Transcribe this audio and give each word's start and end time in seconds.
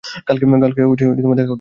কালকে 0.25 0.45
দেখা 0.45 0.87
করতে 0.87 1.03
আসবো। 1.05 1.49